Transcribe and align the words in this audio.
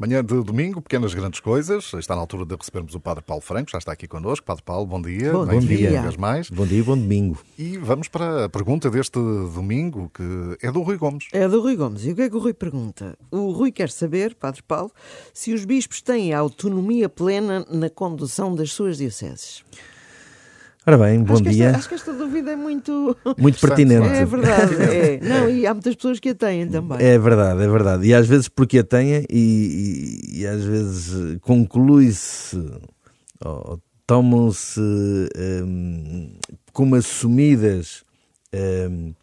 Manhã 0.00 0.24
de 0.24 0.42
domingo, 0.42 0.80
pequenas 0.80 1.12
grandes 1.12 1.40
coisas. 1.40 1.92
Está 1.92 2.14
na 2.14 2.22
altura 2.22 2.46
de 2.46 2.56
recebermos 2.56 2.94
o 2.94 3.00
Padre 3.00 3.22
Paulo 3.22 3.42
Franco, 3.42 3.70
já 3.70 3.76
está 3.76 3.92
aqui 3.92 4.08
connosco. 4.08 4.46
Padre 4.46 4.62
Paulo, 4.62 4.86
bom 4.86 5.02
dia. 5.02 5.30
Bom, 5.30 5.44
bom 5.44 5.58
dia. 5.58 5.90
Uma 5.90 6.02
vez 6.04 6.16
mais. 6.16 6.48
Bom 6.48 6.64
dia 6.64 6.78
e 6.78 6.82
bom 6.82 6.96
domingo. 6.96 7.38
E 7.58 7.76
vamos 7.76 8.08
para 8.08 8.46
a 8.46 8.48
pergunta 8.48 8.88
deste 8.88 9.18
domingo, 9.18 10.10
que 10.14 10.56
é 10.66 10.72
do 10.72 10.80
Rui 10.80 10.96
Gomes. 10.96 11.28
É 11.32 11.46
do 11.46 11.60
Rui 11.60 11.76
Gomes. 11.76 12.06
E 12.06 12.12
o 12.12 12.16
que 12.16 12.22
é 12.22 12.30
que 12.30 12.34
o 12.34 12.38
Rui 12.38 12.54
pergunta? 12.54 13.14
O 13.30 13.50
Rui 13.50 13.70
quer 13.70 13.90
saber, 13.90 14.34
Padre 14.34 14.62
Paulo, 14.62 14.90
se 15.34 15.52
os 15.52 15.66
bispos 15.66 16.00
têm 16.00 16.32
autonomia 16.32 17.06
plena 17.06 17.66
na 17.68 17.90
condução 17.90 18.54
das 18.54 18.72
suas 18.72 18.96
dioceses. 18.96 19.62
Ora 20.90 20.98
bem, 20.98 21.22
bom 21.22 21.34
acho 21.34 21.44
dia. 21.44 21.66
Esta, 21.66 21.78
acho 21.78 21.88
que 21.88 21.94
esta 21.94 22.12
dúvida 22.12 22.50
é 22.50 22.56
muito. 22.56 23.16
Muito 23.38 23.60
pertinente. 23.60 24.08
É 24.08 24.24
verdade, 24.24 24.74
é. 24.82 25.20
Não, 25.22 25.48
e 25.48 25.64
há 25.64 25.72
muitas 25.72 25.94
pessoas 25.94 26.18
que 26.18 26.30
a 26.30 26.34
têm 26.34 26.66
também. 26.66 26.98
É 27.00 27.16
verdade, 27.16 27.62
é 27.62 27.68
verdade. 27.68 28.06
E 28.08 28.12
às 28.12 28.26
vezes 28.26 28.48
porque 28.48 28.80
a 28.80 28.82
têm 28.82 29.24
e, 29.30 30.30
e, 30.34 30.40
e 30.40 30.46
às 30.48 30.64
vezes 30.64 31.38
conclui-se, 31.42 32.56
ou 33.44 33.80
tomam-se 34.04 34.80
um, 34.80 36.32
como 36.72 36.96
assumidas. 36.96 38.02
Um, 38.52 39.14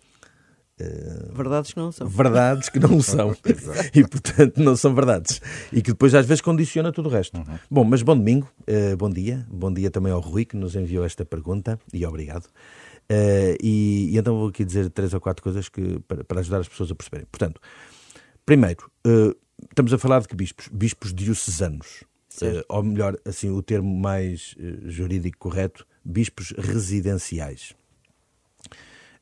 Uh, 0.80 1.34
verdades 1.34 1.74
que 1.74 1.80
não 1.80 1.92
são. 1.92 2.08
Verdades 2.08 2.70
que 2.70 2.80
não 2.80 3.02
são. 3.02 3.36
e, 3.94 4.08
portanto, 4.08 4.62
não 4.62 4.76
são 4.76 4.94
verdades. 4.94 5.42
E 5.74 5.82
que 5.82 5.92
depois, 5.92 6.14
às 6.14 6.26
vezes, 6.26 6.42
condiciona 6.42 6.92
tudo 6.92 7.10
o 7.10 7.12
resto. 7.12 7.36
Uhum. 7.36 7.60
Bom, 7.70 7.84
mas 7.84 8.04
bom 8.04 8.16
domingo, 8.16 8.48
uh, 8.62 8.96
bom 8.96 9.10
dia. 9.10 9.46
Bom 9.50 9.74
dia 9.74 9.90
também 9.90 10.12
ao 10.12 10.20
Rui, 10.20 10.46
que 10.46 10.56
nos 10.56 10.76
enviou 10.76 11.04
esta 11.04 11.26
pergunta, 11.26 11.80
e 11.92 12.06
obrigado. 12.06 12.46
Uh, 13.10 13.58
e, 13.62 14.10
e, 14.12 14.18
então 14.18 14.38
vou 14.38 14.50
aqui 14.50 14.64
dizer 14.64 14.90
três 14.92 15.14
ou 15.16 15.20
quatro 15.20 15.42
coisas 15.42 15.68
que, 15.68 16.00
para, 16.08 16.24
para 16.24 16.42
ajudar 16.42 16.60
as 16.60 16.68
pessoas 16.68 16.92
a 16.92 16.96
perceberem. 16.96 17.26
Portanto, 17.32 17.60
primeiro, 18.46 18.92
estamos 19.70 19.92
a 19.94 19.98
falar 19.98 20.20
de 20.20 20.28
que 20.28 20.36
bispos? 20.36 20.68
Bispos 20.72 21.12
diocesanos. 21.12 22.04
ou 22.70 22.84
melhor, 22.84 23.18
assim, 23.26 23.50
o 23.50 23.64
termo 23.64 24.00
mais 24.00 24.54
jurídico 24.86 25.40
correto, 25.40 25.88
bispos 26.06 26.54
residenciais. 26.56 27.74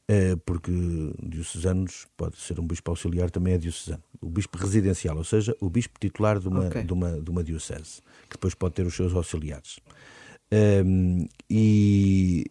Eh, 0.08 0.36
porque 0.46 0.72
diocesanos 1.20 2.06
pode 2.16 2.38
ser 2.38 2.60
um 2.60 2.68
bispo 2.68 2.92
auxiliar, 2.92 3.32
também 3.32 3.56
é 3.56 3.58
diocesano. 3.58 4.04
O 4.22 4.30
bispo 4.30 4.58
residencial, 4.58 5.18
ou 5.18 5.24
seja, 5.24 5.56
o 5.60 5.68
bispo 5.68 6.00
titular 6.00 6.40
de 6.40 6.48
uma, 6.48 6.68
okay. 6.68 6.84
de 6.84 6.94
uma, 6.94 7.20
de 7.20 7.30
uma 7.32 7.44
diocese, 7.44 8.02
que 8.24 8.34
depois 8.34 8.54
pode 8.54 8.76
ter 8.76 8.86
os 8.86 8.96
seus 8.96 9.14
auxiliares. 9.16 9.80
Um, 10.52 11.22
ehm, 11.22 11.28
e 11.50 12.46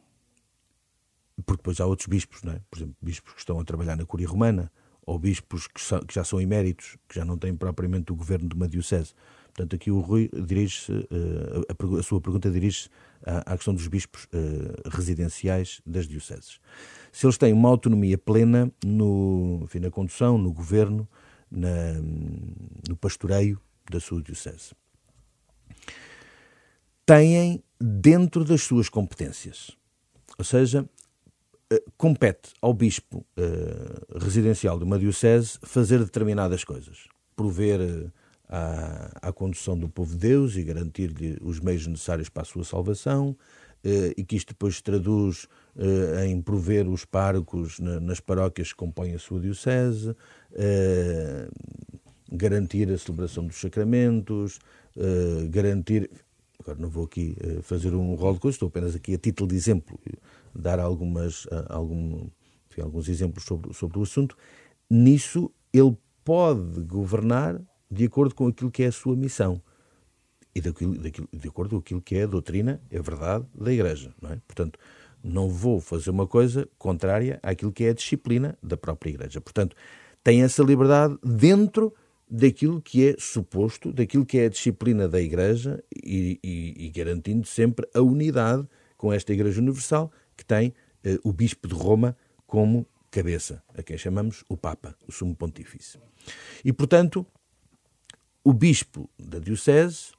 porque 1.47 1.59
depois 1.59 1.81
há 1.81 1.87
outros 1.87 2.09
bispos, 2.09 2.43
não 2.43 2.53
é? 2.53 2.61
por 2.71 2.79
exemplo, 2.79 2.97
bispos 3.01 3.35
que 3.35 3.41
estão 3.41 3.61
a 3.61 3.65
trabalhar 3.65 3.97
na 3.97 4.05
Curia 4.05 4.29
Romana, 4.29 4.71
ou 5.07 5.19
bispos 5.19 5.67
que, 5.67 5.81
são, 5.81 6.01
que 6.01 6.15
já 6.15 6.25
são 6.25 6.41
eméritos, 6.41 6.97
que 7.09 7.15
já 7.15 7.25
não 7.25 7.37
têm 7.37 7.55
propriamente 7.55 8.11
o 8.13 8.17
governo 8.17 8.49
de 8.49 8.55
uma 8.55 8.67
diocese. 8.67 9.13
Portanto, 9.55 9.77
aqui 9.77 9.89
o 9.89 10.01
Rui 10.01 10.29
dirige-se, 10.35 10.91
uh, 10.91 11.97
a, 11.97 12.01
a, 12.01 12.03
sua 12.03 12.21
pergunta 12.21 12.51
dirige-se 12.51 12.89
à, 13.25 13.53
à, 13.53 13.57
questão 13.57 13.73
dos 13.73 13.87
bispos 13.87 14.25
uh, 14.25 14.89
residenciais 14.91 15.81
das 15.87 16.09
dioceses. 16.09 16.59
Se 17.13 17.25
eles 17.25 17.39
têm 17.39 17.53
uma 17.53 17.69
autonomia 17.69 18.19
plena 18.19 18.71
no, 18.85 19.61
enfim, 19.63 19.79
na 19.79 19.93
condução, 19.93 20.37
no 20.37 20.53
governo, 20.53 21.09
na, 21.49 21.93
no 22.89 22.97
pastoreio 22.97 23.61
da 23.89 24.01
sua 24.01 24.21
diocese. 24.21 24.73
Têm 27.07 27.63
dentro 27.81 28.45
das 28.45 28.63
suas 28.63 28.89
competências. 28.89 29.71
Ou 30.37 30.45
seja, 30.45 30.83
uh, 30.83 31.93
compete 31.97 32.53
ao 32.61 32.75
bispo 32.75 33.25
residencial 34.17 34.79
de 34.79 34.85
uma 34.85 34.99
diocese 34.99 35.61
fazer 35.63 36.01
determinadas 36.01 36.65
coisas. 36.65 37.07
Prover 37.37 38.11
à, 38.49 39.29
à 39.29 39.33
condução 39.33 39.79
do 39.79 39.89
povo 39.89 40.13
de 40.13 40.19
Deus 40.19 40.57
e 40.57 40.63
garantir-lhe 40.63 41.39
os 41.41 41.61
meios 41.61 41.87
necessários 41.87 42.29
para 42.29 42.43
a 42.43 42.47
sua 42.47 42.65
salvação, 42.65 43.37
eh, 43.85 44.15
e 44.17 44.25
que 44.25 44.35
isto 44.35 44.49
depois 44.49 44.77
se 44.77 44.83
traduz 44.83 45.47
eh, 45.77 46.27
em 46.27 46.41
prover 46.41 46.89
os 46.89 47.05
párocos 47.05 47.79
nas 47.79 48.19
paróquias 48.19 48.73
que 48.73 48.77
compõem 48.77 49.15
a 49.15 49.19
sua 49.19 49.39
diocese, 49.39 50.17
eh, 50.53 51.47
garantir 52.33 52.91
a 52.91 52.97
celebração 52.97 53.47
dos 53.47 53.61
sacramentos, 53.61 54.59
garantir. 55.51 56.11
Agora 56.59 56.79
não 56.79 56.89
vou 56.89 57.05
aqui 57.05 57.37
fazer 57.63 57.95
um 57.95 58.15
rol 58.15 58.35
de 58.35 58.41
coisas, 58.41 58.55
estou 58.57 58.69
apenas 58.69 58.95
aqui 58.95 59.15
a 59.15 59.19
título 59.19 59.51
de 59.51 59.55
exemplo, 59.55 60.01
dar 60.55 60.81
algumas, 60.81 61.47
algum, 61.69 62.27
enfim, 62.71 62.81
alguns 62.81 63.09
exemplos 63.09 63.45
sobre, 63.45 63.73
sobre 63.75 63.99
o 63.99 64.03
assunto. 64.03 64.37
Nisso 64.91 65.51
ele 65.73 65.97
pode 66.25 66.81
governar 66.83 67.61
de 67.95 68.05
acordo 68.05 68.35
com 68.35 68.49
aquilo 68.49 68.71
que 68.71 68.83
é 68.83 68.87
a 68.87 68.93
sua 68.93 69.15
missão 69.15 69.63
e 70.55 70.61
daquilo, 70.61 70.99
daquilo, 70.99 71.29
de 71.33 71.49
acordo 71.49 71.71
com 71.71 71.79
aquilo 71.79 72.03
que 72.03 72.17
é 72.17 72.25
a 72.25 72.27
doutrina, 72.27 72.81
é 72.91 72.99
a 72.99 73.03
verdade 73.03 73.47
da 73.55 73.73
Igreja. 73.73 74.13
Não 74.21 74.33
é? 74.33 74.41
Portanto, 74.47 74.79
não 75.23 75.49
vou 75.49 75.81
fazer 75.81 76.11
uma 76.11 76.27
coisa 76.27 76.69
contrária 76.77 77.39
àquilo 77.43 77.73
que 77.73 77.85
é 77.85 77.91
a 77.91 77.95
disciplina 77.95 78.59
da 78.63 78.77
própria 78.77 79.11
Igreja. 79.11 79.41
Portanto, 79.41 79.77
tem 80.23 80.43
essa 80.43 80.63
liberdade 80.63 81.17
dentro 81.23 81.95
daquilo 82.29 82.81
que 82.81 83.09
é 83.09 83.17
suposto, 83.19 83.93
daquilo 83.93 84.27
que 84.27 84.39
é 84.39 84.47
a 84.47 84.49
disciplina 84.51 85.09
da 85.09 85.21
Igreja 85.21 85.83
e, 85.95 86.39
e, 86.43 86.87
e 86.87 86.89
garantindo 86.91 87.47
sempre 87.47 87.89
a 87.95 88.01
unidade 88.01 88.67
com 88.97 89.13
esta 89.13 89.33
Igreja 89.33 89.61
Universal 89.61 90.11
que 90.37 90.45
tem 90.45 90.75
eh, 91.05 91.19
o 91.23 91.33
Bispo 91.33 91.69
de 91.69 91.75
Roma 91.75 92.17
como 92.47 92.87
cabeça, 93.11 93.63
a 93.77 93.83
quem 93.83 93.97
chamamos 93.97 94.45
o 94.49 94.57
Papa, 94.57 94.97
o 95.07 95.13
Sumo 95.13 95.37
Pontífice. 95.37 95.99
E, 96.65 96.73
portanto, 96.73 97.25
o 98.45 98.53
bispo 98.53 99.09
da 99.19 99.39
diocese 99.39 100.13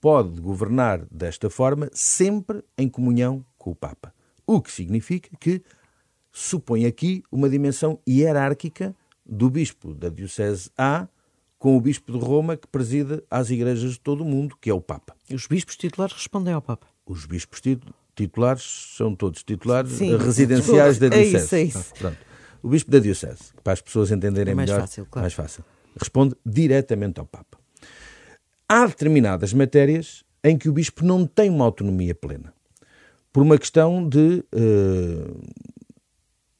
pode 0.00 0.40
governar 0.40 1.04
desta 1.10 1.50
forma 1.50 1.90
sempre 1.92 2.64
em 2.78 2.88
comunhão 2.88 3.44
com 3.58 3.70
o 3.70 3.74
Papa. 3.74 4.14
O 4.46 4.62
que 4.62 4.72
significa 4.72 5.28
que 5.38 5.60
supõe 6.32 6.86
aqui 6.86 7.22
uma 7.30 7.50
dimensão 7.50 7.98
hierárquica 8.08 8.96
do 9.26 9.50
bispo 9.50 9.92
da 9.92 10.08
diocese 10.08 10.70
A 10.78 11.06
com 11.58 11.76
o 11.76 11.80
bispo 11.80 12.12
de 12.12 12.18
Roma 12.18 12.56
que 12.56 12.66
preside 12.66 13.22
às 13.30 13.50
igrejas 13.50 13.92
de 13.92 14.00
todo 14.00 14.22
o 14.22 14.24
mundo, 14.24 14.56
que 14.58 14.70
é 14.70 14.74
o 14.74 14.80
Papa. 14.80 15.14
E 15.28 15.34
os 15.34 15.46
bispos 15.46 15.76
titulares 15.76 16.14
respondem 16.14 16.54
ao 16.54 16.62
Papa? 16.62 16.86
Os 17.04 17.26
bispos 17.26 17.60
titulares 18.14 18.94
são 18.96 19.14
todos 19.14 19.42
titulares 19.42 19.92
Sim, 19.92 20.16
residenciais 20.16 20.98
da 20.98 21.08
diocese. 21.08 21.36
É 21.56 21.62
isso, 21.62 21.78
é 21.78 21.80
isso. 21.80 21.94
Ah, 22.04 22.12
o 22.62 22.68
bispo 22.68 22.90
da 22.90 22.98
diocese, 22.98 23.52
para 23.62 23.74
as 23.74 23.82
pessoas 23.82 24.10
entenderem 24.10 24.52
é 24.52 24.54
mais 24.54 24.70
melhor, 24.70 24.80
fácil, 24.80 25.06
claro. 25.10 25.24
mais 25.24 25.34
fácil, 25.34 25.64
responde 25.98 26.34
diretamente 26.44 27.20
ao 27.20 27.26
Papa 27.26 27.55
há 28.68 28.86
determinadas 28.86 29.52
matérias 29.52 30.24
em 30.42 30.56
que 30.56 30.68
o 30.68 30.72
bispo 30.72 31.04
não 31.04 31.26
tem 31.26 31.50
uma 31.50 31.64
autonomia 31.64 32.14
plena. 32.14 32.52
Por 33.32 33.42
uma 33.42 33.58
questão 33.58 34.08
de, 34.08 34.44
uh, 34.54 35.42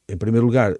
em 0.07 0.17
primeiro 0.17 0.45
lugar, 0.45 0.77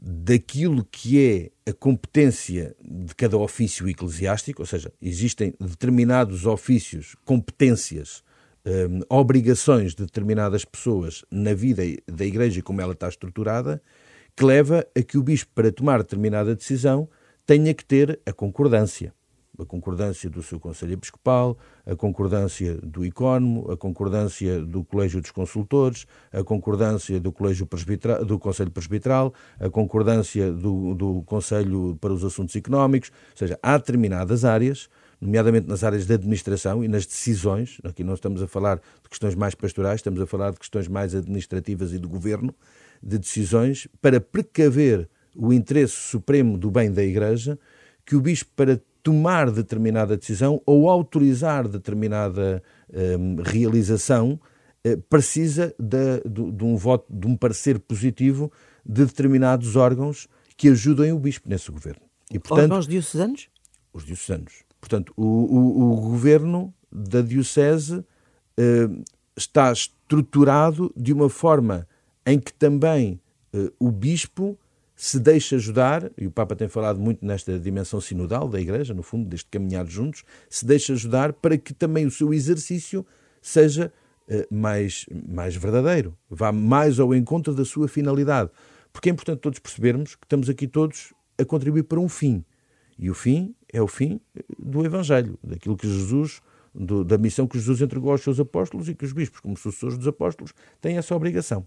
daquilo 0.00 0.84
que 0.90 1.50
é 1.64 1.70
a 1.70 1.72
competência 1.72 2.74
de 2.82 3.14
cada 3.14 3.36
ofício 3.36 3.88
eclesiástico, 3.88 4.62
ou 4.62 4.66
seja, 4.66 4.92
existem 5.00 5.54
determinados 5.60 6.46
ofícios, 6.46 7.14
competências, 7.24 8.22
eh, 8.64 8.88
obrigações 9.08 9.94
de 9.94 10.04
determinadas 10.04 10.64
pessoas 10.64 11.24
na 11.30 11.52
vida 11.52 11.82
da 12.06 12.24
Igreja 12.24 12.62
como 12.62 12.80
ela 12.80 12.94
está 12.94 13.08
estruturada, 13.08 13.82
que 14.34 14.44
leva 14.44 14.86
a 14.96 15.02
que 15.02 15.18
o 15.18 15.22
bispo, 15.22 15.50
para 15.54 15.70
tomar 15.70 15.98
determinada 15.98 16.54
decisão, 16.54 17.08
tenha 17.44 17.74
que 17.74 17.84
ter 17.84 18.18
a 18.24 18.32
concordância 18.32 19.12
a 19.58 19.64
concordância 19.64 20.30
do 20.30 20.42
seu 20.42 20.60
Conselho 20.60 20.92
Episcopal, 20.92 21.58
a 21.84 21.96
concordância 21.96 22.78
do 22.82 23.04
Icónomo, 23.04 23.70
a 23.70 23.76
concordância 23.76 24.60
do 24.60 24.84
Colégio 24.84 25.20
dos 25.20 25.32
Consultores, 25.32 26.06
a 26.32 26.44
concordância 26.44 27.18
do 27.18 27.32
Colégio 27.32 27.66
Presbiteral, 27.66 28.24
do 28.24 28.38
Conselho 28.38 28.70
Presbiteral, 28.70 29.34
a 29.58 29.68
concordância 29.68 30.52
do, 30.52 30.94
do 30.94 31.22
Conselho 31.22 31.98
para 32.00 32.12
os 32.12 32.24
Assuntos 32.24 32.54
Económicos, 32.54 33.10
ou 33.32 33.36
seja, 33.36 33.58
há 33.62 33.76
determinadas 33.76 34.44
áreas, 34.44 34.88
nomeadamente 35.20 35.66
nas 35.66 35.82
áreas 35.82 36.06
de 36.06 36.14
administração 36.14 36.84
e 36.84 36.88
nas 36.88 37.04
decisões, 37.04 37.78
aqui 37.82 38.04
não 38.04 38.14
estamos 38.14 38.40
a 38.40 38.46
falar 38.46 38.76
de 38.76 39.08
questões 39.08 39.34
mais 39.34 39.54
pastorais, 39.54 39.96
estamos 39.96 40.20
a 40.20 40.26
falar 40.26 40.52
de 40.52 40.58
questões 40.60 40.86
mais 40.86 41.14
administrativas 41.14 41.92
e 41.92 41.98
do 41.98 42.08
governo, 42.08 42.54
de 43.02 43.18
decisões 43.18 43.88
para 44.00 44.20
precaver 44.20 45.08
o 45.34 45.52
interesse 45.52 45.94
supremo 45.94 46.56
do 46.56 46.70
bem 46.70 46.92
da 46.92 47.02
Igreja, 47.02 47.58
que 48.04 48.16
o 48.16 48.20
bispo, 48.20 48.50
para 48.56 48.80
tomar 49.08 49.50
determinada 49.50 50.18
decisão 50.18 50.60
ou 50.66 50.86
autorizar 50.90 51.66
determinada 51.66 52.62
um, 52.92 53.36
realização, 53.42 54.38
uh, 54.86 55.00
precisa 55.08 55.74
de, 55.78 56.20
de, 56.28 56.52
de, 56.52 56.62
um 56.62 56.76
voto, 56.76 57.06
de 57.10 57.26
um 57.26 57.34
parecer 57.34 57.78
positivo 57.78 58.52
de 58.84 59.06
determinados 59.06 59.76
órgãos 59.76 60.28
que 60.58 60.68
ajudem 60.68 61.10
o 61.10 61.18
bispo 61.18 61.48
nesse 61.48 61.70
governo. 61.70 62.02
E, 62.30 62.38
portanto, 62.38 62.64
órgãos 62.64 62.86
diocesanos? 62.86 63.48
Os 63.94 64.04
diocesanos. 64.04 64.62
Portanto, 64.78 65.10
o, 65.16 65.24
o, 65.24 65.92
o 65.92 65.96
governo 66.02 66.74
da 66.92 67.22
diocese 67.22 67.96
uh, 67.96 69.04
está 69.34 69.72
estruturado 69.72 70.92
de 70.94 71.14
uma 71.14 71.30
forma 71.30 71.88
em 72.26 72.38
que 72.38 72.52
também 72.52 73.18
uh, 73.54 73.72
o 73.78 73.90
bispo 73.90 74.58
se 75.00 75.20
deixa 75.20 75.54
ajudar, 75.54 76.10
e 76.18 76.26
o 76.26 76.30
Papa 76.30 76.56
tem 76.56 76.66
falado 76.66 76.98
muito 76.98 77.24
nesta 77.24 77.56
dimensão 77.56 78.00
sinodal 78.00 78.48
da 78.48 78.60
Igreja, 78.60 78.92
no 78.92 79.04
fundo, 79.04 79.28
deste 79.28 79.48
caminhar 79.48 79.86
juntos, 79.86 80.24
se 80.50 80.66
deixa 80.66 80.92
ajudar 80.92 81.32
para 81.34 81.56
que 81.56 81.72
também 81.72 82.04
o 82.04 82.10
seu 82.10 82.34
exercício 82.34 83.06
seja 83.40 83.92
uh, 84.28 84.52
mais, 84.52 85.06
mais 85.28 85.54
verdadeiro, 85.54 86.18
vá 86.28 86.50
mais 86.50 86.98
ao 86.98 87.14
encontro 87.14 87.54
da 87.54 87.64
sua 87.64 87.86
finalidade. 87.86 88.50
Porque 88.92 89.08
é 89.08 89.12
importante 89.12 89.38
todos 89.38 89.60
percebermos 89.60 90.16
que 90.16 90.26
estamos 90.26 90.50
aqui 90.50 90.66
todos 90.66 91.14
a 91.40 91.44
contribuir 91.44 91.84
para 91.84 92.00
um 92.00 92.08
fim. 92.08 92.44
E 92.98 93.08
o 93.08 93.14
fim 93.14 93.54
é 93.72 93.80
o 93.80 93.86
fim 93.86 94.20
do 94.58 94.84
Evangelho, 94.84 95.38
daquilo 95.44 95.76
que 95.76 95.86
Jesus, 95.86 96.42
do, 96.74 97.04
da 97.04 97.16
missão 97.16 97.46
que 97.46 97.56
Jesus 97.56 97.80
entregou 97.80 98.10
aos 98.10 98.22
seus 98.22 98.40
apóstolos 98.40 98.88
e 98.88 98.96
que 98.96 99.04
os 99.04 99.12
bispos, 99.12 99.38
como 99.38 99.56
sucessores 99.56 99.96
dos 99.96 100.08
apóstolos, 100.08 100.52
têm 100.80 100.98
essa 100.98 101.14
obrigação. 101.14 101.64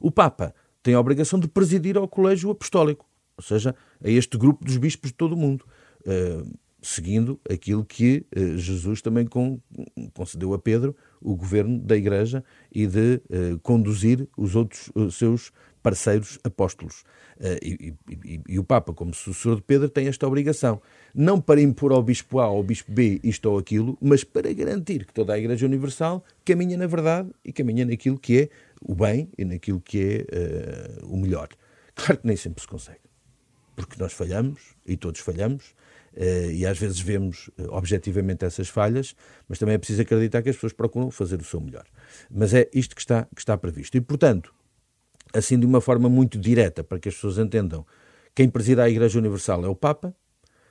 O 0.00 0.10
Papa 0.10 0.54
tem 0.82 0.94
a 0.94 1.00
obrigação 1.00 1.38
de 1.38 1.48
presidir 1.48 1.96
ao 1.96 2.08
colégio 2.08 2.50
apostólico, 2.50 3.06
ou 3.36 3.42
seja, 3.42 3.74
a 4.02 4.08
este 4.08 4.36
grupo 4.36 4.64
dos 4.64 4.76
bispos 4.76 5.10
de 5.10 5.16
todo 5.16 5.32
o 5.32 5.36
mundo, 5.36 5.64
uh, 6.02 6.58
seguindo 6.82 7.38
aquilo 7.48 7.84
que 7.84 8.26
uh, 8.36 8.56
Jesus 8.56 9.02
também 9.02 9.26
concedeu 10.14 10.54
a 10.54 10.58
Pedro, 10.58 10.96
o 11.20 11.36
governo 11.36 11.78
da 11.78 11.96
Igreja, 11.96 12.44
e 12.72 12.86
de 12.86 13.20
uh, 13.30 13.58
conduzir 13.62 14.28
os 14.36 14.54
outros 14.54 14.90
seus 15.12 15.52
parceiros 15.82 16.38
apóstolos. 16.44 17.04
E, 17.62 17.94
e, 18.06 18.40
e, 18.46 18.58
o 18.58 18.64
Papa, 18.64 18.92
como 18.92 19.14
sucessor 19.14 19.56
de 19.56 19.62
Pedro, 19.62 19.88
tem 19.88 20.08
esta 20.08 20.26
obrigação. 20.26 20.82
Não 21.14 21.40
para 21.40 21.60
impor 21.60 21.90
ao 21.90 22.02
Bispo 22.02 22.38
A 22.38 22.46
ou 22.48 22.58
ao 22.58 22.62
Bispo 22.62 22.92
B 22.92 23.18
isto 23.24 23.50
ou 23.50 23.58
aquilo, 23.58 23.96
mas 24.00 24.22
para 24.22 24.52
garantir 24.52 25.06
que 25.06 25.14
toda 25.14 25.32
a 25.32 25.38
Igreja 25.38 25.64
Universal 25.64 26.22
caminha 26.44 26.76
na 26.76 26.86
verdade 26.86 27.30
e 27.42 27.52
caminha 27.52 27.86
naquilo 27.86 28.18
que 28.18 28.42
é 28.42 28.48
o 28.80 28.94
bem 28.94 29.30
e 29.36 29.44
naquilo 29.44 29.80
que 29.80 30.26
é 30.30 31.00
uh, 31.02 31.06
o 31.06 31.16
melhor. 31.16 31.48
Claro 31.94 32.20
que 32.20 32.26
nem 32.26 32.36
sempre 32.36 32.62
se 32.62 32.68
consegue, 32.68 33.00
porque 33.76 33.96
nós 33.98 34.12
falhamos 34.12 34.74
e 34.86 34.96
todos 34.96 35.20
falhamos. 35.20 35.74
Uh, 36.12 36.50
e 36.50 36.66
às 36.66 36.76
vezes 36.76 36.98
vemos 36.98 37.48
uh, 37.48 37.68
objetivamente 37.70 38.44
essas 38.44 38.68
falhas, 38.68 39.14
mas 39.48 39.58
também 39.58 39.76
é 39.76 39.78
preciso 39.78 40.02
acreditar 40.02 40.42
que 40.42 40.48
as 40.48 40.56
pessoas 40.56 40.72
procuram 40.72 41.08
fazer 41.10 41.40
o 41.40 41.44
seu 41.44 41.60
melhor. 41.60 41.84
Mas 42.28 42.52
é 42.52 42.68
isto 42.74 42.96
que 42.96 43.00
está, 43.00 43.28
que 43.32 43.40
está 43.40 43.56
previsto. 43.56 43.96
E, 43.96 44.00
portanto, 44.00 44.52
assim 45.32 45.58
de 45.58 45.66
uma 45.66 45.80
forma 45.80 46.08
muito 46.08 46.38
direta, 46.38 46.82
para 46.82 46.98
que 46.98 47.08
as 47.08 47.14
pessoas 47.14 47.38
entendam, 47.38 47.86
quem 48.34 48.48
presida 48.48 48.84
a 48.84 48.90
Igreja 48.90 49.18
Universal 49.18 49.64
é 49.64 49.68
o 49.68 49.74
Papa, 49.74 50.14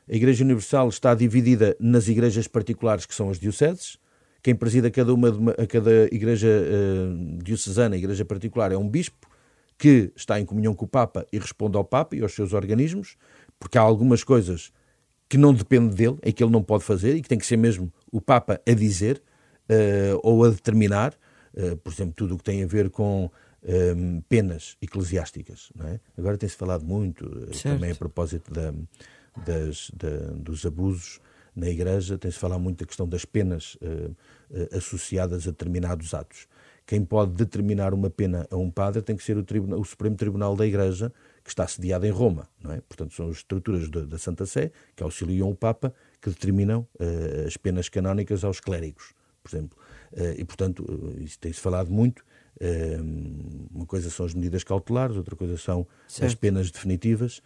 a 0.10 0.16
Igreja 0.16 0.44
Universal 0.44 0.90
está 0.90 1.14
dividida 1.14 1.76
nas 1.80 2.08
igrejas 2.08 2.48
particulares, 2.48 3.06
que 3.06 3.14
são 3.14 3.30
as 3.30 3.40
dioceses, 3.40 3.98
quem 4.42 4.56
presida 4.56 4.90
cada 4.90 5.14
uma, 5.14 5.30
a 5.58 5.68
cada 5.68 6.06
igreja 6.14 6.48
uh, 6.48 7.44
diocesana, 7.44 7.98
igreja 7.98 8.24
particular, 8.24 8.72
é 8.72 8.78
um 8.78 8.88
bispo 8.88 9.28
que 9.78 10.12
está 10.16 10.40
em 10.40 10.46
comunhão 10.46 10.74
com 10.74 10.86
o 10.86 10.88
Papa 10.88 11.26
e 11.32 11.38
responde 11.38 11.78
ao 11.78 11.84
Papa 11.84 12.16
e 12.16 12.22
aos 12.22 12.34
seus 12.34 12.54
organismos, 12.54 13.18
porque 13.60 13.78
há 13.78 13.82
algumas 13.82 14.24
coisas 14.24 14.72
que 15.28 15.38
não 15.38 15.54
dependem 15.54 15.90
dele, 15.90 16.18
em 16.24 16.32
que 16.32 16.44
ele 16.44 16.52
não 16.52 16.64
pode 16.64 16.84
fazer 16.84 17.16
e 17.16 17.22
que 17.22 17.30
tem 17.30 17.38
que 17.38 17.46
ser 17.46 17.58
mesmo 17.58 17.92
o 18.12 18.20
Papa 18.20 18.60
a 18.68 18.74
dizer 18.74 19.22
uh, 19.70 20.20
ou 20.24 20.44
a 20.44 20.50
determinar, 20.50 21.14
uh, 21.54 21.78
por 21.78 21.92
exemplo, 21.92 22.14
tudo 22.16 22.36
o 22.36 22.38
que 22.38 22.44
tem 22.44 22.64
a 22.64 22.68
ver 22.68 22.90
com 22.90 23.30
um, 23.64 24.22
penas 24.22 24.78
eclesiásticas. 24.82 25.72
É? 25.86 26.00
Agora 26.18 26.38
tem-se 26.38 26.56
falado 26.56 26.86
muito, 26.86 27.30
também 27.62 27.92
a 27.92 27.96
propósito 27.96 28.52
da, 28.52 28.74
das, 29.46 29.92
da, 29.96 30.34
dos 30.34 30.66
abusos 30.66 31.20
na 31.56 31.70
Igreja 31.70 32.18
tem-se 32.18 32.40
falado 32.40 32.62
muito 32.62 32.80
da 32.80 32.86
questão 32.86 33.08
das 33.08 33.26
penas 33.26 33.76
uh, 33.76 34.16
uh, 34.52 34.78
associadas 34.78 35.48
a 35.48 35.52
determinados 35.52 36.14
atos. 36.14 36.48
Quem 36.86 37.04
pode 37.06 37.34
determinar 37.34 37.94
uma 37.94 38.10
pena 38.10 38.48
a 38.50 38.56
um 38.56 38.72
padre 38.72 39.02
tem 39.02 39.16
que 39.16 39.24
ser 39.24 39.38
o, 39.38 39.44
tribunal, 39.44 39.80
o 39.80 39.86
Supremo 39.86 40.16
Tribunal 40.16 40.56
da 40.56 40.66
Igreja, 40.66 41.14
que 41.44 41.50
está 41.50 41.68
sediado 41.68 42.06
em 42.06 42.10
Roma. 42.10 42.48
Não 42.64 42.72
é? 42.72 42.82
Portanto, 42.82 43.14
são 43.14 43.30
as 43.30 43.38
estruturas 43.38 43.90
da, 43.90 44.02
da 44.02 44.18
Santa 44.18 44.46
Sé 44.46 44.72
que 44.96 45.04
auxiliam 45.04 45.50
o 45.50 45.56
Papa, 45.56 45.94
que 46.22 46.30
determinam 46.30 46.88
uh, 47.00 47.48
as 47.48 47.58
penas 47.58 47.90
canónicas 47.90 48.44
aos 48.44 48.60
clérigos, 48.60 49.14
por 49.44 49.50
exemplo. 49.50 49.78
e, 50.38 50.44
portanto, 50.44 50.86
isso 51.20 51.38
tem-se 51.40 51.60
falado 51.60 51.92
muito. 51.92 52.24
Uma 53.72 53.86
coisa 53.86 54.10
são 54.10 54.26
as 54.26 54.34
medidas 54.34 54.64
cautelares, 54.64 55.16
outra 55.16 55.36
coisa 55.36 55.58
são 55.58 55.88
certo. 56.08 56.30
as 56.30 56.36
penas 56.36 56.72
definitivas. 56.72 57.42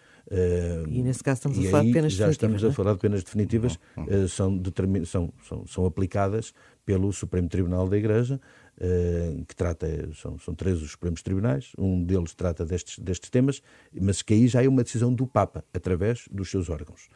E 0.90 1.04
nesse 1.04 1.24
caso 1.24 1.38
estamos 1.38 1.60
a 1.60 1.70
falar 1.70 1.84
de 1.84 1.92
penas 1.92 2.14
já 2.14 2.28
definitivas. 2.28 2.28
Já 2.28 2.32
estamos 2.32 2.64
é? 2.64 2.68
a 2.68 2.72
falar 2.72 2.94
de 2.94 3.00
penas 3.00 3.24
definitivas, 3.24 3.80
uh, 3.98 4.28
são, 4.28 4.62
são, 5.06 5.34
são, 5.48 5.68
são 5.68 5.86
aplicadas 5.86 6.54
pelo 6.86 7.12
Supremo 7.14 7.48
Tribunal 7.48 7.88
da 7.88 7.98
Igreja, 7.98 8.40
uh, 8.78 9.46
que 9.46 9.56
trata, 9.56 9.88
são, 10.16 10.40
são 10.40 10.56
três 10.56 10.82
os 10.82 10.92
Supremos 10.92 11.22
Tribunais, 11.22 11.72
um 11.78 12.04
deles 12.04 12.34
trata 12.34 12.66
destes, 12.66 12.98
destes 13.00 13.30
temas, 13.30 13.62
mas 13.94 14.22
que 14.22 14.34
aí 14.34 14.48
já 14.48 14.64
é 14.64 14.68
uma 14.68 14.84
decisão 14.84 15.14
do 15.14 15.28
Papa, 15.28 15.64
através 15.74 16.26
dos 16.32 16.50
seus 16.50 16.70
órgãos. 16.70 17.10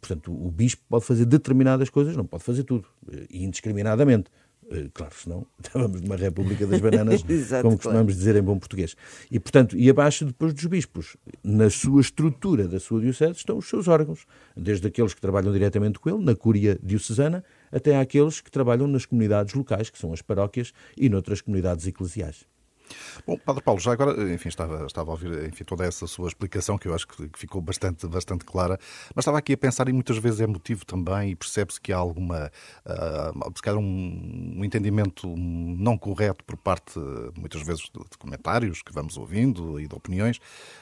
portanto, 0.00 0.32
o 0.32 0.50
Bispo 0.50 0.82
pode 0.88 1.04
fazer 1.04 1.26
determinadas 1.26 1.90
coisas, 1.90 2.16
não 2.16 2.24
pode 2.24 2.44
fazer 2.44 2.64
tudo, 2.64 2.88
indiscriminadamente. 3.30 4.30
Eh, 4.70 4.88
claro, 4.92 5.14
senão 5.14 5.46
estávamos 5.62 6.00
numa 6.00 6.16
República 6.16 6.66
das 6.66 6.80
Bananas, 6.80 7.24
Exato, 7.28 7.62
como 7.62 7.76
costumamos 7.76 8.14
claro. 8.14 8.18
dizer 8.18 8.36
em 8.36 8.42
bom 8.42 8.58
português. 8.58 8.96
E, 9.30 9.38
portanto, 9.38 9.76
e 9.76 9.88
abaixo 9.88 10.24
depois 10.24 10.52
dos 10.52 10.64
bispos, 10.66 11.16
na 11.42 11.70
sua 11.70 12.00
estrutura 12.00 12.66
da 12.66 12.80
sua 12.80 13.00
diocese, 13.00 13.38
estão 13.38 13.58
os 13.58 13.68
seus 13.68 13.88
órgãos, 13.88 14.26
desde 14.56 14.86
aqueles 14.86 15.14
que 15.14 15.20
trabalham 15.20 15.52
diretamente 15.52 15.98
com 15.98 16.10
ele, 16.10 16.24
na 16.24 16.34
Cúria 16.34 16.78
Diocesana, 16.82 17.44
até 17.70 17.98
àqueles 17.98 18.40
que 18.40 18.50
trabalham 18.50 18.86
nas 18.86 19.06
comunidades 19.06 19.54
locais, 19.54 19.90
que 19.90 19.98
são 19.98 20.12
as 20.12 20.22
paróquias, 20.22 20.72
e 20.96 21.08
noutras 21.08 21.40
comunidades 21.40 21.86
eclesiais. 21.86 22.44
Bom, 23.26 23.36
Padre 23.38 23.62
Paulo, 23.62 23.80
já 23.80 23.92
agora, 23.92 24.32
enfim, 24.32 24.48
estava, 24.48 24.86
estava 24.86 25.10
a 25.10 25.12
ouvir 25.12 25.46
enfim, 25.46 25.64
toda 25.64 25.84
essa 25.84 26.06
sua 26.06 26.28
explicação, 26.28 26.78
que 26.78 26.88
eu 26.88 26.94
acho 26.94 27.06
que 27.06 27.28
ficou 27.36 27.60
bastante, 27.60 28.06
bastante 28.06 28.44
clara, 28.44 28.78
mas 29.14 29.22
estava 29.22 29.38
aqui 29.38 29.52
a 29.52 29.56
pensar, 29.56 29.88
e 29.88 29.92
muitas 29.92 30.18
vezes 30.18 30.40
é 30.40 30.46
motivo 30.46 30.84
também, 30.84 31.30
e 31.30 31.36
percebe-se 31.36 31.80
que 31.80 31.92
há 31.92 31.96
alguma, 31.96 32.50
uh, 32.86 33.52
se 33.54 33.62
calhar 33.62 33.78
um, 33.78 34.54
um, 34.56 34.64
entendimento 34.64 35.26
não 35.36 35.98
correto 35.98 36.44
por 36.44 36.56
parte, 36.56 36.98
muitas 37.36 37.62
vezes, 37.62 37.82
de, 37.82 38.18
comentários 38.18 38.82
que 38.82 38.92
vamos 38.92 39.16
ouvindo 39.16 39.80
e 39.80 39.86
de 39.88 39.94
opiniões, 39.94 40.38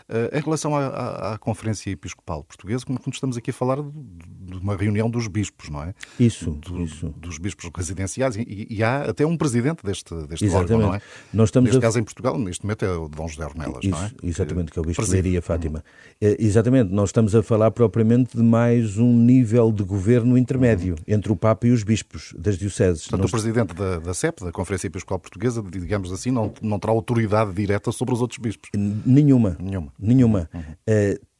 uh, 0.09 0.37
em 0.37 0.41
relação 0.41 0.77
à, 0.77 0.87
à, 0.87 1.35
à, 1.35 1.39
Conferência 1.39 1.91
Episcopal 1.91 2.45
Portuguesa, 2.45 2.85
como 2.85 2.99
estamos 3.13 3.37
aqui 3.37 3.51
a 3.51 3.55
falar 3.55 3.77
de, 3.83 3.91
de 3.91 4.59
uma 4.59 4.77
reunião 4.77 5.09
dos 5.09 5.29
bispos, 5.29 5.69
não 5.69 5.83
é? 5.83 5.95
Isso, 6.19 6.51
do, 6.51 6.83
isso. 6.83 7.09
Dos 7.17 7.39
bispos 7.39 7.71
residenciais, 7.75 8.37
e, 8.37 8.67
e, 8.71 8.83
há 8.83 9.03
até 9.03 9.27
um 9.27 9.37
presidente 9.37 9.85
deste, 9.85 10.15
deste 10.27 10.49
órgão, 10.49 10.79
não 10.79 10.95
é? 10.95 11.01
Nós 11.33 11.49
estamos 11.49 11.71
Neste 11.71 11.85
a... 11.85 11.89
caso, 11.95 11.99
em 11.99 12.05
Portugal, 12.05 12.39
neste 12.39 12.65
momento, 12.65 12.85
é 12.85 12.97
o 12.97 13.09
Dom 13.09 13.29
José 13.29 13.45
Ornelas, 13.45 13.79
Isso, 13.83 13.91
não 13.91 14.05
é? 14.05 14.11
Exatamente, 14.23 14.73
que 14.73 14.79
é 14.79 14.83
o 14.83 14.85
Bispo 14.85 15.05
de 15.05 15.11
Leiria 15.11 15.41
Fátima. 15.41 15.85
É, 16.21 16.37
exatamente, 16.39 16.93
nós 16.93 17.11
estamos 17.11 17.35
a 17.35 17.43
falar 17.43 17.71
propriamente 17.71 18.37
de 18.37 18.43
mais 18.43 18.99
um 18.99 19.17
nível 19.17 19.71
de 19.73 19.83
governo 19.85 20.37
intermédio 20.37 20.95
uhum. 20.95 21.15
entre 21.15 21.33
o 21.33 21.37
Papa 21.37 21.67
e 21.67 21.71
os 21.71 21.83
bispos 21.83 22.35
das 22.37 22.59
dioceses. 22.59 23.03
Portanto, 23.03 23.21
nós... 23.23 23.31
o 23.31 23.33
presidente 23.33 23.75
da, 23.75 23.99
da 23.99 24.15
CEP, 24.15 24.45
da 24.45 24.53
Conferência 24.53 24.87
Episcopal 24.89 25.19
Portuguesa, 25.19 25.63
digamos 25.63 26.13
assim, 26.13 26.31
não, 26.31 26.53
não 26.61 26.79
terá 26.79 26.93
autoridade 26.93 27.53
direta 27.53 27.93
sobre 27.93 28.15
os 28.15 28.21
outros 28.21 28.39
bispos? 28.39 28.71
Nenhuma. 28.75 29.57
Nenhuma. 29.61 29.93
Nenhuma. 29.99 30.51
Uhum. 30.53 30.61
Uh, 30.61 31.35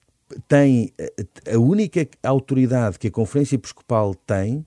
tem 0.49 0.93
a 1.53 1.59
única 1.59 2.09
autoridade 2.23 2.99
que 2.99 3.09
a 3.09 3.11
Conferência 3.11 3.57
Episcopal 3.57 4.15
tem 4.15 4.65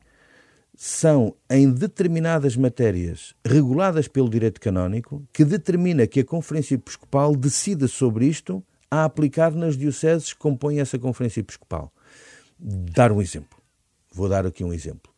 são 0.80 1.36
em 1.50 1.72
determinadas 1.72 2.56
matérias 2.56 3.34
reguladas 3.44 4.08
pelo 4.08 4.30
direito 4.30 4.62
canónico 4.62 5.28
que 5.34 5.44
determina 5.44 6.06
que 6.06 6.20
a 6.20 6.24
Conferência 6.24 6.76
Episcopal 6.76 7.36
decida 7.36 7.88
sobre 7.88 8.28
isto 8.28 8.64
a 8.90 9.04
aplicar 9.04 9.52
nas 9.54 9.76
dioceses 9.76 10.32
que 10.32 10.40
compõem 10.40 10.80
essa 10.80 11.00
Conferência 11.00 11.40
Episcopal. 11.40 11.92
Dar 12.60 13.12
um 13.12 13.20
exemplo. 13.20 13.58
Vou 14.14 14.30
dar 14.30 14.46
aqui 14.46 14.64
um 14.64 14.72
exemplo. 14.72 15.12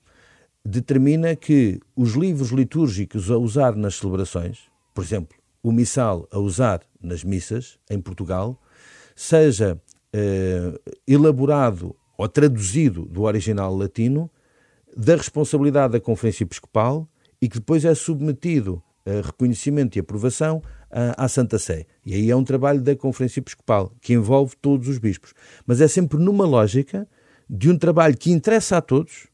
Determina 0.63 1.35
que 1.35 1.81
os 1.93 2.13
livros 2.13 2.51
litúrgicos 2.51 3.29
a 3.29 3.37
usar 3.37 3.75
nas 3.75 3.95
celebrações, 3.95 4.59
por 4.93 5.03
exemplo, 5.03 5.37
o 5.61 5.73
missal 5.73 6.25
a 6.31 6.39
usar 6.39 6.81
nas 7.01 7.21
missas 7.21 7.77
em 7.89 7.99
Portugal, 7.99 8.57
seja 9.13 9.79
eh, 10.13 10.79
elaborado 11.05 11.93
ou 12.17 12.29
traduzido 12.29 13.05
do 13.05 13.23
original 13.23 13.75
latino 13.75 14.31
da 14.95 15.15
responsabilidade 15.15 15.93
da 15.93 15.99
Conferência 15.99 16.43
Episcopal 16.43 17.07
e 17.41 17.47
que 17.47 17.59
depois 17.59 17.85
é 17.85 17.93
submetido 17.95 18.81
a 19.05 19.25
reconhecimento 19.25 19.97
e 19.97 19.99
aprovação 19.99 20.61
à, 20.91 21.27
Santa 21.27 21.57
Sé. 21.57 21.85
E 22.05 22.13
aí 22.13 22.29
é 22.29 22.35
um 22.35 22.43
trabalho 22.43 22.81
da 22.81 22.95
Conferência 22.95 23.39
Episcopal, 23.39 23.93
que 24.01 24.13
envolve 24.13 24.55
todos 24.61 24.87
os 24.87 24.97
bispos. 24.97 25.33
Mas 25.65 25.81
é 25.81 25.87
sempre 25.87 26.19
numa 26.19 26.45
lógica 26.45 27.07
de 27.49 27.69
um 27.69 27.77
trabalho 27.77 28.17
que 28.17 28.31
interessa 28.31 28.77
a 28.77 28.81
todos 28.81 29.27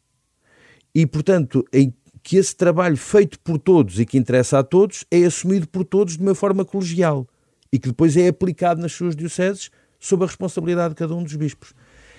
e, 0.94 1.06
portanto, 1.06 1.66
em 1.74 1.94
que 2.24 2.38
esse 2.38 2.56
trabalho 2.56 2.98
feito 2.98 3.40
por 3.40 3.60
todos 3.60 4.00
e 4.00 4.06
que 4.06 4.18
interessa 4.18 4.60
a 4.60 4.64
todos 4.64 5.06
é 5.12 5.24
assumido 5.24 5.68
por 5.68 5.84
todos 5.84 6.18
de 6.18 6.24
uma 6.24 6.34
forma 6.34 6.66
colegial 6.66 7.28
e 7.72 7.78
que 7.78 7.90
depois 7.90 8.16
é 8.18 8.28
aplicado 8.28 8.82
nas 8.82 8.94
suas 8.94 9.16
dioceses 9.16 9.70
sob 10.00 10.24
a 10.24 10.28
responsabilidade 10.28 10.94
de 10.94 10.96
cada 10.96 11.14
um 11.14 11.24
dos 11.24 11.36
bispos. 11.36 11.74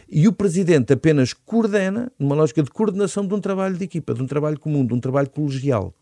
E 0.09 0.29
o 0.29 0.33
Presidente 0.33 0.93
apenas 0.93 1.33
coordena, 1.33 2.13
numa 2.19 2.35
lógica 2.35 2.63
de 2.63 2.71
coordenação 2.71 3.27
de 3.27 3.35
um 3.35 3.41
trabalho 3.41 3.77
de 3.77 3.85
equipa, 3.85 4.15
de 4.15 4.23
um 4.23 4.27
trabalho 4.27 4.59
comum, 4.59 4.87
de 4.87 4.95
um 4.95 5.01
trabalho 5.01 5.29
colegial. 5.29 5.95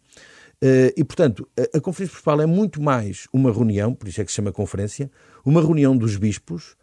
E, 0.97 1.05
portanto, 1.05 1.47
a, 1.75 1.81
Conferência 1.81 2.13
Episcopal 2.13 2.41
é 2.41 2.47
muito 2.47 2.81
mais 2.81 3.27
uma 3.33 3.53
reunião, 3.53 3.93
por 3.93 4.09
isso 4.09 4.21
é 4.21 4.25
que 4.25 4.31
se 4.31 4.37
chama 4.37 4.51
conferência, 4.51 5.11
uma 5.45 5.61
reunião 5.61 5.95
dos 5.95 6.17
bispos 6.17 6.75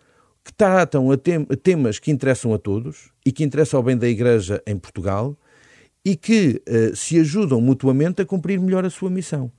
que 0.44 0.54
tratam 0.54 1.12
a, 1.12 1.18
tem, 1.18 1.44
temas 1.46 2.00
que 2.00 2.12
interessam 2.12 2.54
a 2.54 2.58
todos 2.58 3.12
e 3.26 3.32
que 3.32 3.44
interessam 3.44 3.80
ao 3.80 3.84
bem 3.84 3.98
da 3.98 4.08
Igreja 4.08 4.62
em 4.68 4.78
Portugal 4.78 5.38
e 6.04 6.16
que 6.16 6.62
uh, 6.68 6.96
se 6.96 7.20
ajudam 7.20 7.62
mutuamente 7.62 8.22
a 8.22 8.26
cumprir 8.26 8.60
melhor 8.60 8.86
a 8.86 8.90
sua 8.90 9.10
missão. 9.10 9.52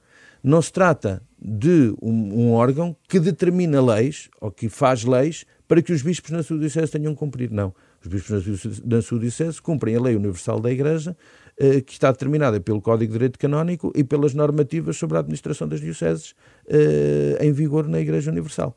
Não 0.43 0.61
se 0.61 0.73
trata 0.73 1.23
de 1.45 1.93
um, 2.01 2.13
um, 2.13 2.53
órgão 2.53 2.95
que 3.09 3.19
determina 3.19 3.83
leis 3.83 4.31
ou 4.41 4.51
que 4.51 4.69
faz 4.69 5.03
leis 5.03 5.45
para 5.67 5.83
que 5.83 5.93
os 5.93 6.01
bispos 6.01 6.31
na 6.31 6.43
sua 6.43 6.59
diocese 6.59 6.93
tenham 6.93 7.13
que 7.15 7.19
cumprir. 7.19 7.51
Não. 7.51 7.75
Os 8.01 8.07
bispos 8.07 8.81
na 8.85 9.03
sua 9.03 9.19
diocese 9.19 9.61
cumprem 9.61 9.97
a 9.97 10.01
lei 10.01 10.15
universal 10.15 10.61
da 10.61 10.71
Igreja, 10.71 11.17
uh, 11.61 11.83
que 11.83 11.93
está 11.93 12.13
determinada 12.13 12.61
pelo 12.61 12.81
Código 12.81 13.13
de 13.13 13.19
Direito 13.19 13.39
Canónico 13.39 13.93
e 13.97 14.05
pelas 14.05 14.35
normativas 14.35 14.97
sobre 14.97 15.17
a 15.17 15.21
administração 15.21 15.67
das 15.67 15.81
dioceses 15.81 16.35
uh, 16.67 17.43
em 17.43 17.53
vigor 17.53 17.89
na 17.89 18.01
Igreja 18.01 18.31
Universal. 18.31 18.77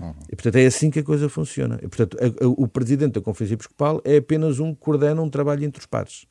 Uhum. 0.00 0.14
E, 0.30 0.36
portanto, 0.36 0.56
é 0.56 0.66
assim 0.66 0.90
que 0.90 1.00
a 1.00 1.02
coisa 1.02 1.28
funciona. 1.28 1.78
E, 1.82 1.88
portanto, 1.88 2.16
a, 2.20 2.44
a, 2.44 2.48
o 2.48 2.66
presidente 2.66 3.14
da 3.14 3.20
Conferência 3.20 3.54
Episcopal 3.54 4.00
é 4.04 4.16
apenas 4.16 4.58
um 4.58 4.74
que 4.74 4.80
coordena 4.80 5.20
um 5.20 5.28
trabalho 5.28 5.64
entre 5.64 5.80
os 5.80 5.86
pares. 5.86 6.26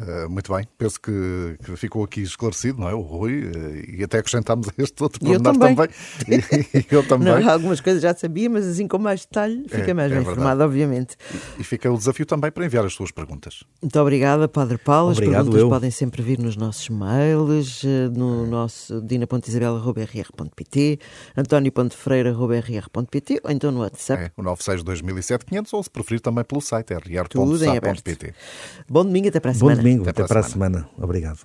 Uh, 0.00 0.30
muito 0.30 0.50
bem, 0.54 0.66
penso 0.78 0.98
que, 0.98 1.58
que, 1.62 1.76
ficou 1.76 2.02
aqui 2.02 2.22
esclarecido, 2.22 2.80
não 2.80 2.88
é? 2.88 2.94
O 2.94 3.02
Rui, 3.02 3.44
uh, 3.44 3.50
e 3.86 4.02
até 4.02 4.16
acrescentámos 4.18 4.66
este 4.78 5.02
outro 5.02 5.20
pormenor 5.20 5.42
também. 5.42 5.76
também. 5.76 5.90
e, 6.74 6.86
eu 6.90 7.06
também. 7.06 7.28
Não, 7.28 7.46
algumas 7.50 7.82
coisas 7.82 8.00
já 8.00 8.14
sabia, 8.14 8.48
mas 8.48 8.66
assim 8.66 8.88
com 8.88 8.98
mais 8.98 9.26
detalhe 9.26 9.62
fica 9.68 9.90
é, 9.90 9.94
mais 9.94 10.10
é 10.10 10.14
bem 10.14 10.22
informado, 10.22 10.64
obviamente. 10.64 11.18
E, 11.58 11.60
e, 11.60 11.64
fica 11.64 11.92
o 11.92 11.98
desafio 11.98 12.24
também 12.24 12.50
para 12.50 12.64
enviar 12.64 12.86
as 12.86 12.94
suas 12.94 13.10
perguntas. 13.10 13.62
Muito 13.82 14.00
obrigada, 14.00 14.48
Padre 14.48 14.78
Paulo. 14.78 15.12
Obrigado, 15.12 15.32
as 15.32 15.36
perguntas 15.44 15.60
eu. 15.60 15.68
podem 15.68 15.90
sempre 15.90 16.22
vir 16.22 16.38
nos 16.38 16.56
nossos 16.56 16.88
mails, 16.88 17.84
eh, 17.84 18.08
no 18.08 18.46
nosso 18.46 19.02
dina.isabela.rr.pt, 19.02 20.98
antonio.freira.rr.pt 21.36 23.40
ou 23.44 23.50
então 23.50 23.70
no 23.70 23.80
WhatsApp. 23.80 24.22
É, 24.22 24.32
o 24.34 24.42
962 24.42 25.74
ou 25.74 25.82
se 25.82 25.90
preferir 25.90 26.20
também 26.20 26.42
pelo 26.42 26.62
site 26.62 26.94
rr.sa.pt. 26.94 28.32
Bom 28.88 29.04
domingo, 29.04 29.28
até 29.28 29.38
para 29.38 29.50
a 29.50 29.54
semana 29.54 29.89
domingo. 29.90 30.08
Até, 30.08 30.22
Até 30.22 30.28
para 30.28 30.40
a 30.40 30.42
semana. 30.42 30.80
semana. 30.80 30.90
Obrigado. 30.98 31.40